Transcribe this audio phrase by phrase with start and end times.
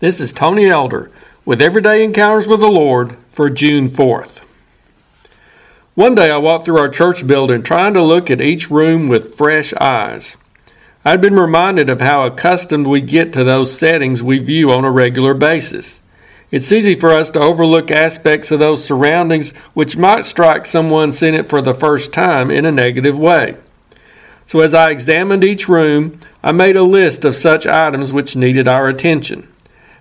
[0.00, 1.10] This is Tony Elder
[1.44, 4.40] with Everyday Encounters with the Lord for June 4th.
[5.94, 9.34] One day I walked through our church building trying to look at each room with
[9.34, 10.38] fresh eyes.
[11.04, 14.90] I'd been reminded of how accustomed we get to those settings we view on a
[14.90, 16.00] regular basis.
[16.50, 21.34] It's easy for us to overlook aspects of those surroundings which might strike someone seeing
[21.34, 23.58] it for the first time in a negative way.
[24.46, 28.66] So, as I examined each room, I made a list of such items which needed
[28.66, 29.46] our attention.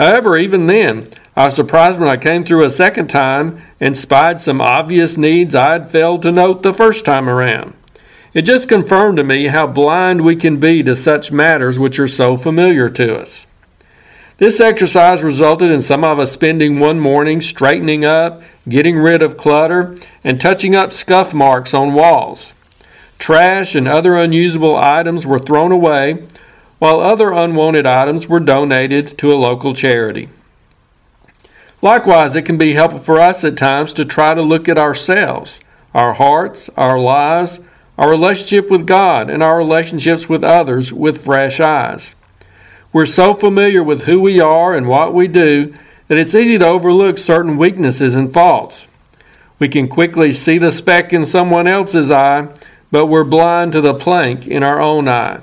[0.00, 4.40] However, even then, I was surprised when I came through a second time and spied
[4.40, 7.74] some obvious needs I had failed to note the first time around.
[8.32, 12.08] It just confirmed to me how blind we can be to such matters which are
[12.08, 13.46] so familiar to us.
[14.38, 19.36] This exercise resulted in some of us spending one morning straightening up, getting rid of
[19.36, 22.54] clutter, and touching up scuff marks on walls.
[23.18, 26.26] Trash and other unusable items were thrown away,
[26.80, 30.28] while other unwanted items were donated to a local charity.
[31.82, 35.60] Likewise, it can be helpful for us at times to try to look at ourselves,
[35.94, 37.60] our hearts, our lives,
[37.98, 42.14] our relationship with God, and our relationships with others with fresh eyes.
[42.94, 45.74] We're so familiar with who we are and what we do
[46.08, 48.86] that it's easy to overlook certain weaknesses and faults.
[49.58, 52.48] We can quickly see the speck in someone else's eye,
[52.90, 55.40] but we're blind to the plank in our own eye.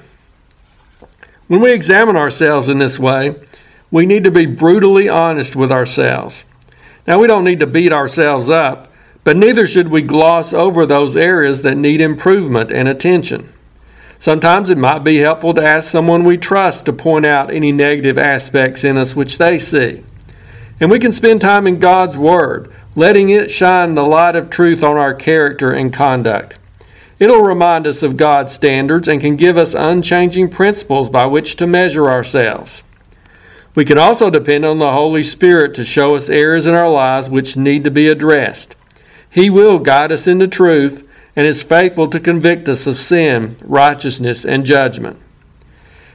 [1.47, 3.35] When we examine ourselves in this way,
[3.89, 6.43] we need to be brutally honest with ourselves.
[7.07, 8.91] Now, we don't need to beat ourselves up,
[9.23, 13.53] but neither should we gloss over those areas that need improvement and attention.
[14.19, 18.17] Sometimes it might be helpful to ask someone we trust to point out any negative
[18.17, 20.03] aspects in us which they see.
[20.79, 24.83] And we can spend time in God's Word, letting it shine the light of truth
[24.83, 26.56] on our character and conduct.
[27.19, 31.65] It'll remind us of God's standards and can give us unchanging principles by which to
[31.65, 32.83] measure ourselves.
[33.73, 37.29] We can also depend on the Holy Spirit to show us areas in our lives
[37.29, 38.75] which need to be addressed.
[39.29, 44.43] He will guide us into truth and is faithful to convict us of sin, righteousness,
[44.43, 45.19] and judgment.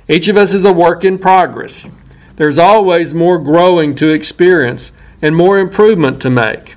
[0.08, 1.88] Each of us is a work in progress.
[2.36, 4.90] There's always more growing to experience
[5.20, 6.74] and more improvement to make.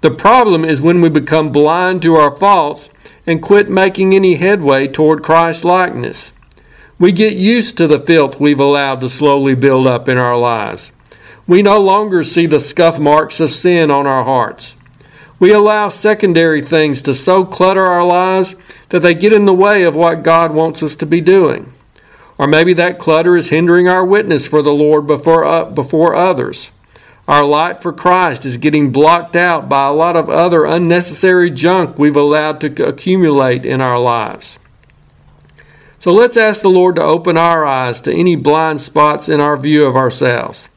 [0.00, 2.88] The problem is when we become blind to our faults
[3.26, 6.32] and quit making any headway toward Christ likeness.
[6.98, 10.92] We get used to the filth we've allowed to slowly build up in our lives.
[11.46, 14.76] We no longer see the scuff marks of sin on our hearts.
[15.38, 18.56] We allow secondary things to so clutter our lives
[18.90, 21.72] that they get in the way of what God wants us to be doing.
[22.38, 26.70] Or maybe that clutter is hindering our witness for the Lord before, uh, before others.
[27.26, 31.98] Our light for Christ is getting blocked out by a lot of other unnecessary junk
[31.98, 34.58] we've allowed to accumulate in our lives.
[35.98, 39.56] So let's ask the Lord to open our eyes to any blind spots in our
[39.56, 40.68] view of ourselves.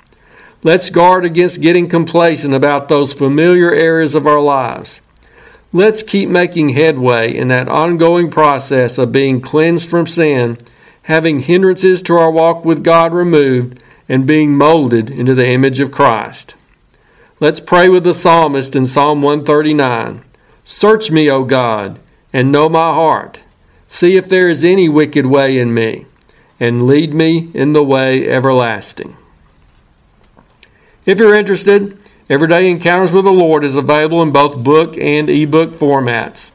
[0.63, 5.01] Let's guard against getting complacent about those familiar areas of our lives.
[5.73, 10.57] Let's keep making headway in that ongoing process of being cleansed from sin,
[11.03, 15.91] having hindrances to our walk with God removed, and being molded into the image of
[15.91, 16.55] Christ.
[17.39, 20.23] Let's pray with the psalmist in Psalm 139
[20.65, 21.97] Search me, O God,
[22.33, 23.39] and know my heart.
[23.87, 26.05] See if there is any wicked way in me,
[26.59, 29.15] and lead me in the way everlasting.
[31.05, 31.97] If you're interested,
[32.29, 36.51] Everyday Encounters with the Lord is available in both book and ebook formats.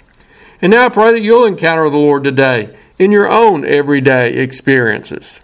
[0.61, 5.41] And now I pray that you'll encounter the Lord today in your own everyday experiences.